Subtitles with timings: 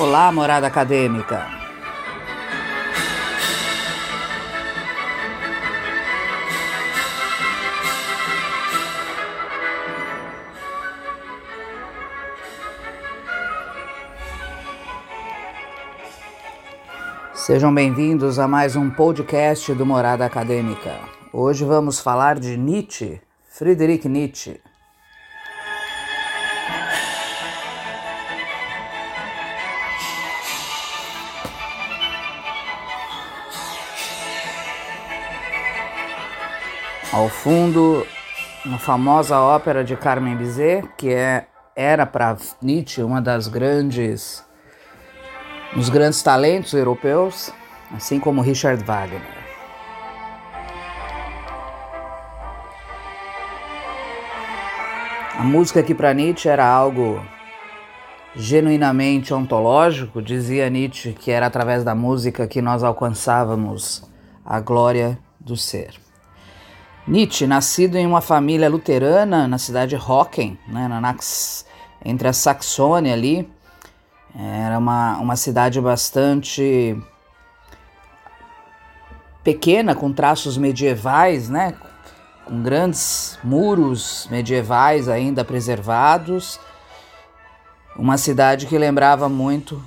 [0.00, 1.46] Olá, morada acadêmica.
[17.34, 20.98] Sejam bem-vindos a mais um podcast do Morada Acadêmica.
[21.30, 23.20] Hoje vamos falar de Nietzsche,
[23.50, 24.62] Friedrich Nietzsche.
[37.12, 38.06] Ao fundo,
[38.64, 44.44] uma famosa ópera de Carmen Bizet, que é, era para Nietzsche uma das grandes,
[45.74, 47.52] dos grandes talentos europeus,
[47.92, 49.20] assim como Richard Wagner.
[55.36, 57.20] A música aqui para Nietzsche era algo
[58.36, 64.08] genuinamente ontológico, dizia Nietzsche que era através da música que nós alcançávamos
[64.44, 66.09] a glória do ser.
[67.06, 71.16] Nietzsche, nascido em uma família luterana na cidade de Hocken, né, na,
[72.04, 73.50] entre a Saxônia ali,
[74.34, 76.96] era uma, uma cidade bastante
[79.42, 81.74] pequena, com traços medievais, né,
[82.44, 86.60] com grandes muros medievais ainda preservados,
[87.96, 89.82] uma cidade que lembrava muito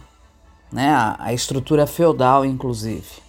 [0.72, 3.22] né, a, a estrutura feudal, inclusive.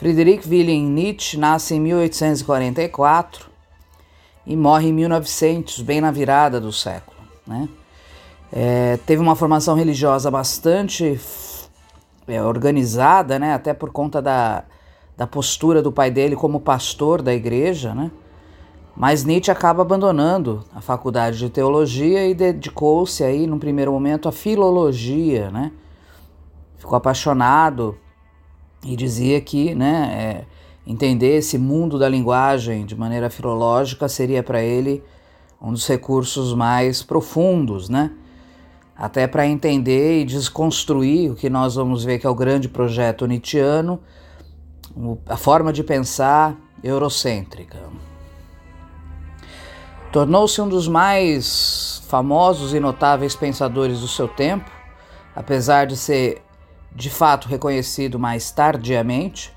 [0.00, 3.50] Friedrich Wilhelm Nietzsche nasce em 1844
[4.46, 7.18] e morre em 1900, bem na virada do século.
[7.46, 7.68] Né?
[8.50, 11.20] É, teve uma formação religiosa bastante
[12.26, 13.52] é, organizada, né?
[13.52, 14.64] até por conta da,
[15.18, 18.10] da postura do pai dele como pastor da igreja, né?
[18.96, 24.32] Mas Nietzsche acaba abandonando a faculdade de teologia e dedicou-se aí, no primeiro momento, à
[24.32, 25.70] filologia, né?
[26.78, 27.98] Ficou apaixonado
[28.84, 34.62] e dizia que né, é, entender esse mundo da linguagem de maneira filológica seria para
[34.62, 35.02] ele
[35.60, 38.10] um dos recursos mais profundos, né?
[39.00, 43.26] até para entender e desconstruir o que nós vamos ver que é o grande projeto
[43.26, 43.98] nietzschiano,
[45.26, 46.54] a forma de pensar
[46.84, 47.78] eurocêntrica.
[50.12, 54.70] Tornou-se um dos mais famosos e notáveis pensadores do seu tempo,
[55.34, 56.42] apesar de ser
[56.94, 59.52] de fato reconhecido mais tardiamente,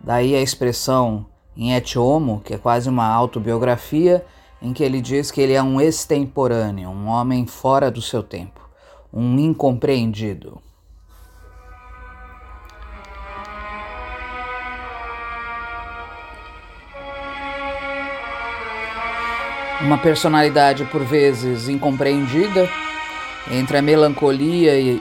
[0.00, 1.26] daí a expressão
[1.56, 4.24] em Et Homo, que é quase uma autobiografia,
[4.60, 8.60] em que ele diz que ele é um extemporâneo, um homem fora do seu tempo,
[9.12, 10.60] um incompreendido.
[19.82, 22.68] Uma personalidade por vezes incompreendida,
[23.50, 25.00] entre a melancolia e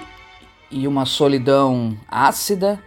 [0.76, 2.84] e uma solidão ácida,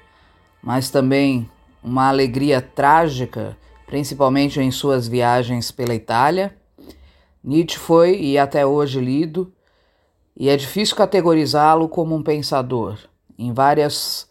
[0.63, 1.49] mas também
[1.83, 3.57] uma alegria trágica,
[3.87, 6.55] principalmente em suas viagens pela Itália.
[7.43, 9.51] Nietzsche foi e até hoje lido,
[10.37, 12.99] e é difícil categorizá-lo como um pensador
[13.39, 14.29] em várias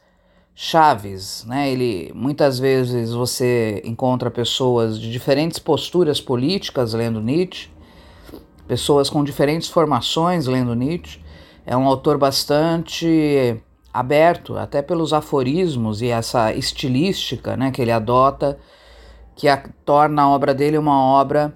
[0.53, 1.72] chaves, né?
[1.72, 7.72] Ele muitas vezes você encontra pessoas de diferentes posturas políticas lendo Nietzsche,
[8.67, 11.25] pessoas com diferentes formações lendo Nietzsche,
[11.67, 13.61] é um autor bastante
[13.94, 18.57] aberto, até pelos aforismos e essa estilística né, que ele adota,
[19.35, 21.53] que a, torna a obra dele uma obra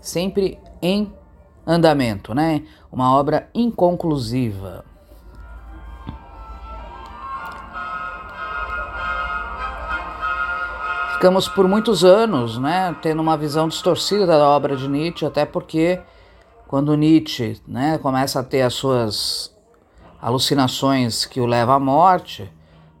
[0.00, 1.12] sempre em
[1.66, 2.62] andamento, né?
[2.90, 4.84] uma obra inconclusiva.
[11.14, 16.00] Ficamos por muitos anos né, tendo uma visão distorcida da obra de Nietzsche, até porque
[16.68, 19.56] quando Nietzsche né, começa a ter as suas
[20.20, 22.52] alucinações que o levam à morte,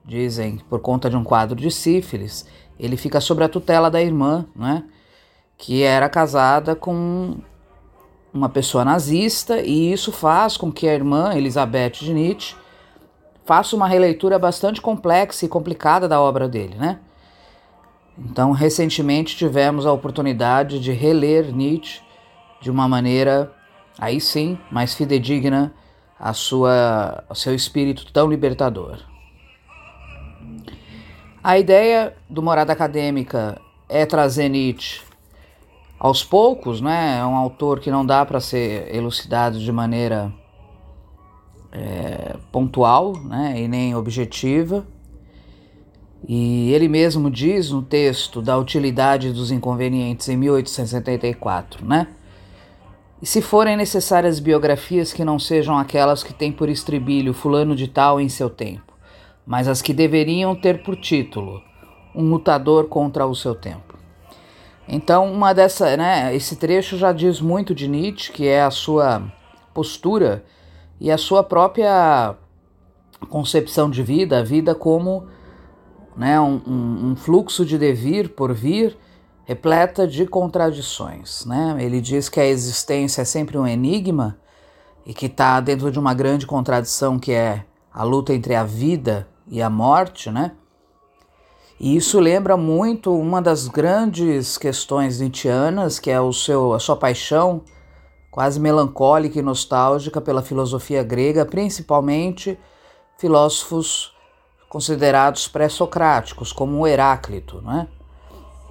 [0.04, 2.46] dizem por conta de um quadro de sífilis,
[2.80, 4.84] ele fica sob a tutela da irmã, né,
[5.58, 7.36] que era casada com
[8.32, 12.56] uma pessoa nazista, e isso faz com que a irmã Elizabeth de Nietzsche
[13.44, 17.00] faça uma releitura bastante complexa e complicada da obra dele, né?
[18.16, 22.02] Então, recentemente tivemos a oportunidade de reler Nietzsche
[22.60, 23.52] de uma maneira
[23.98, 25.74] aí sim, mais fidedigna
[26.18, 28.98] a sua, ao seu espírito tão libertador.
[31.42, 35.02] A ideia do Morada Acadêmica é trazer Nietzsche
[35.98, 37.18] aos poucos, né?
[37.18, 40.32] É um autor que não dá para ser elucidado de maneira
[41.72, 43.60] é, pontual, né?
[43.60, 44.86] E nem objetiva.
[46.26, 52.08] E ele mesmo diz no texto da utilidade dos inconvenientes em 1874, né?
[53.20, 57.88] E se forem necessárias biografias que não sejam aquelas que têm por estribilho fulano de
[57.88, 58.92] tal em seu tempo,
[59.44, 61.60] mas as que deveriam ter por título
[62.14, 63.98] um lutador contra o seu tempo.
[64.86, 69.22] Então, uma dessa, né, esse trecho já diz muito de Nietzsche, que é a sua
[69.74, 70.44] postura
[71.00, 72.34] e a sua própria
[73.28, 75.26] concepção de vida, a vida como
[76.16, 78.96] né, um, um, fluxo de devir por vir
[79.48, 81.46] repleta de contradições.
[81.46, 81.74] Né?
[81.80, 84.36] Ele diz que a existência é sempre um enigma
[85.06, 89.26] e que está dentro de uma grande contradição que é a luta entre a vida
[89.46, 90.52] e a morte, né?
[91.80, 96.96] E isso lembra muito uma das grandes questões nietzschianas, que é o seu, a sua
[96.96, 97.62] paixão
[98.30, 102.58] quase melancólica e nostálgica pela filosofia grega, principalmente
[103.16, 104.12] filósofos
[104.68, 107.97] considerados pré-socráticos, como Heráclito, não é?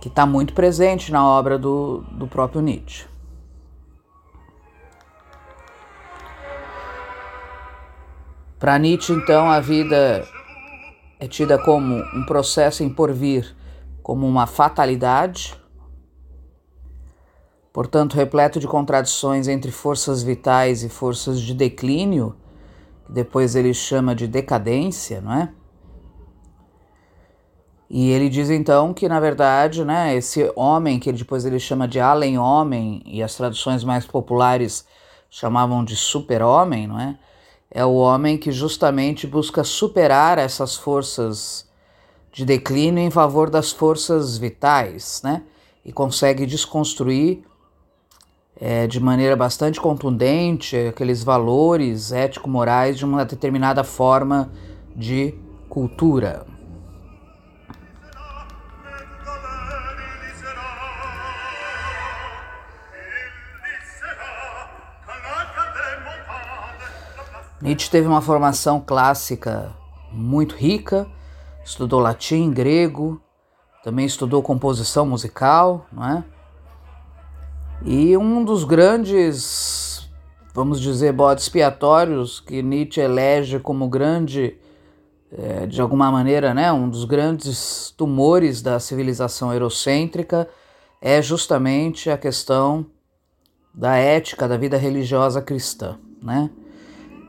[0.07, 3.06] Que está muito presente na obra do, do próprio Nietzsche.
[8.57, 10.25] Para Nietzsche, então, a vida
[11.19, 13.54] é tida como um processo em porvir,
[14.01, 15.54] como uma fatalidade,
[17.74, 22.33] portanto, repleto de contradições entre forças vitais e forças de declínio,
[23.06, 25.54] que depois ele chama de decadência, não é?
[27.89, 31.88] E ele diz então que, na verdade, né, esse homem, que ele, depois ele chama
[31.88, 34.86] de além-homem, e as traduções mais populares
[35.30, 37.18] chamavam de super-homem, não é?
[37.69, 41.66] É o homem que justamente busca superar essas forças
[42.31, 45.44] de declínio em favor das forças vitais, né?
[45.86, 47.44] E consegue desconstruir
[48.60, 54.51] é, de maneira bastante contundente aqueles valores ético-morais de uma determinada forma
[54.95, 55.33] de
[55.69, 56.56] cultura.
[67.59, 69.74] Nietzsche teve uma formação clássica
[70.12, 71.07] muito rica,
[71.65, 73.19] estudou latim, grego,
[73.83, 76.24] também estudou composição musical, não é?
[77.83, 80.07] E um dos grandes,
[80.54, 84.56] vamos dizer, bodes expiatórios que Nietzsche elege como grande,
[85.31, 90.48] é, de alguma maneira, né, um dos grandes tumores da civilização eurocêntrica
[91.01, 92.86] é justamente a questão
[93.74, 96.50] da ética da vida religiosa cristã, né?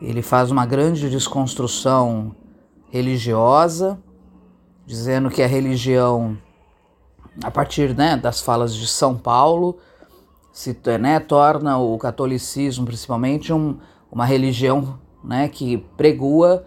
[0.01, 2.35] Ele faz uma grande desconstrução
[2.91, 3.99] religiosa,
[4.87, 6.39] dizendo que a religião,
[7.43, 9.79] a partir né, das falas de São Paulo,
[10.53, 13.79] se né, torna o catolicismo principalmente um,
[14.11, 16.65] uma religião né, que pregua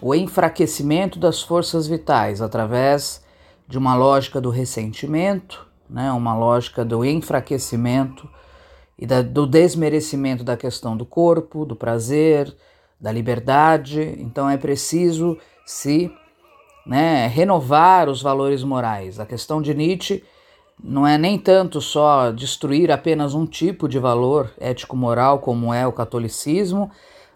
[0.00, 3.24] o enfraquecimento das forças vitais através
[3.66, 8.28] de uma lógica do ressentimento, né, uma lógica do enfraquecimento
[8.98, 12.54] e da, do desmerecimento da questão do corpo, do prazer,
[13.00, 14.16] da liberdade.
[14.18, 16.10] Então é preciso se
[16.84, 19.20] né, renovar os valores morais.
[19.20, 20.24] A questão de Nietzsche
[20.82, 25.92] não é nem tanto só destruir apenas um tipo de valor ético-moral, como é o
[25.92, 26.90] catolicismo,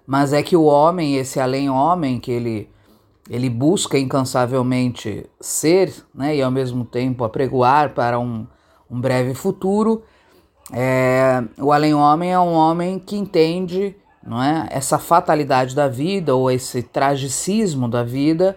[0.07, 2.71] mas é que o homem, esse além-homem que ele,
[3.29, 8.47] ele busca incansavelmente ser, né, e ao mesmo tempo apregoar para um,
[8.91, 10.03] um breve futuro,
[10.73, 16.51] é, o além-homem é um homem que entende não é, essa fatalidade da vida ou
[16.51, 18.57] esse tragicismo da vida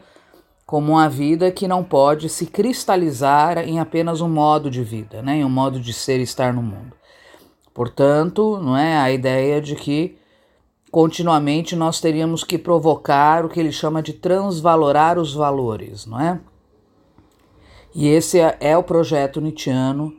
[0.65, 5.38] como uma vida que não pode se cristalizar em apenas um modo de vida, né,
[5.38, 6.95] em um modo de ser e estar no mundo.
[7.74, 10.17] Portanto, não é a ideia de que
[10.89, 16.39] continuamente nós teríamos que provocar o que ele chama de transvalorar os valores, não é?
[17.93, 20.13] E esse é, é o projeto Nietzscheano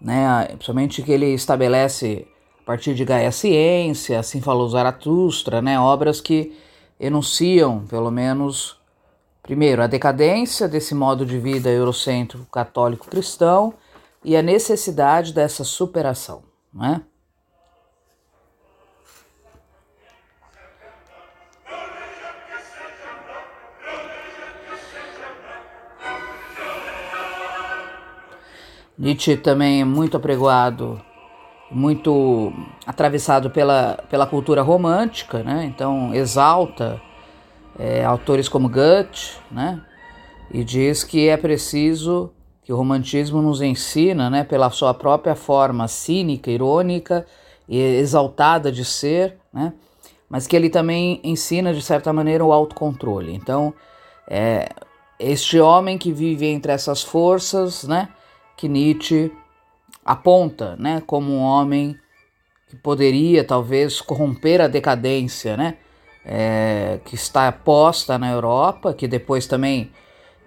[0.00, 0.46] né?
[0.48, 2.26] Principalmente que ele estabelece
[2.62, 5.78] a partir de Gaia Ciência, assim falou Zaratustra, né?
[5.78, 6.56] Obras que
[6.98, 8.78] enunciam, pelo menos,
[9.42, 13.74] primeiro, a decadência desse modo de vida eurocêntrico católico cristão
[14.24, 17.02] e a necessidade dessa superação, né?
[28.96, 31.00] Nietzsche também é muito apregoado,
[31.70, 32.52] muito
[32.86, 35.64] atravessado pela, pela cultura romântica, né?
[35.64, 37.00] então exalta
[37.78, 39.82] é, autores como Goethe, né?
[40.50, 42.30] e diz que é preciso
[42.62, 47.26] que o romantismo nos ensina, né, pela sua própria forma cínica, irônica
[47.68, 49.74] e exaltada de ser, né,
[50.30, 53.34] mas que ele também ensina de certa maneira o autocontrole.
[53.34, 53.74] Então,
[54.26, 54.70] é,
[55.18, 58.08] este homem que vive entre essas forças, né,
[58.56, 59.32] que Nietzsche
[60.04, 61.96] aponta né, como um homem
[62.68, 65.76] que poderia talvez corromper a decadência, né?
[66.26, 69.92] É, que está posta na Europa, que depois também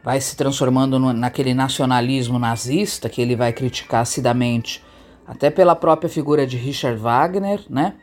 [0.04, 4.84] vai se transformando no, naquele nacionalismo nazista que ele vai criticar acidamente,
[5.28, 7.94] até pela própria figura de Richard Wagner, né?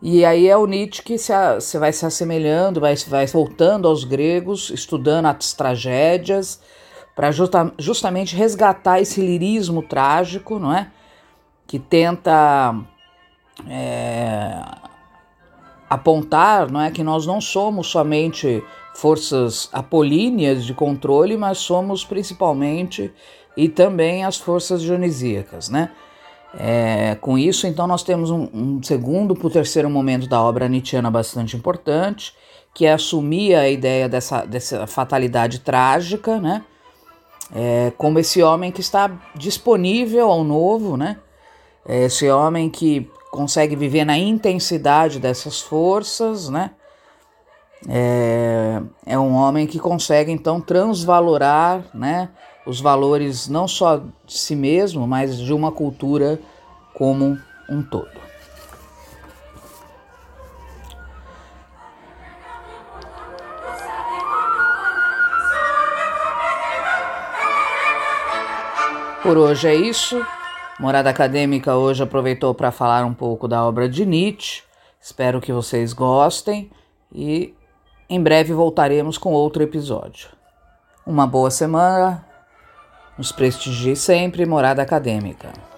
[0.00, 4.02] E aí é o Nietzsche que se, se vai se assemelhando, vai, vai voltando aos
[4.02, 6.60] gregos, estudando as tragédias,
[7.14, 10.90] para justa, justamente resgatar esse lirismo trágico, não é?
[11.66, 12.74] Que tenta
[13.68, 14.62] é,
[15.88, 18.62] apontar, não é, que nós não somos somente
[18.94, 23.12] forças apolíneas de controle, mas somos principalmente
[23.56, 25.90] e também as forças dionisíacas, né?
[26.54, 30.68] É, com isso, então, nós temos um, um segundo para o terceiro momento da obra
[30.68, 32.34] nietzschiana bastante importante,
[32.74, 36.62] que é assumir a ideia dessa, dessa fatalidade trágica, né?
[37.54, 41.18] É, como esse homem que está disponível ao novo, né?
[41.86, 46.70] É esse homem que consegue viver na intensidade dessas forças, né?
[47.88, 52.30] É, é um homem que consegue então transvalorar, né?
[52.64, 56.38] Os valores não só de si mesmo, mas de uma cultura
[56.94, 57.36] como
[57.68, 58.31] um todo.
[69.32, 70.22] Por hoje é isso.
[70.78, 74.62] Morada Acadêmica hoje aproveitou para falar um pouco da obra de Nietzsche.
[75.00, 76.70] Espero que vocês gostem
[77.10, 77.54] e
[78.10, 80.28] em breve voltaremos com outro episódio.
[81.06, 82.26] Uma boa semana.
[83.16, 85.71] Nos prestigie sempre, Morada Acadêmica.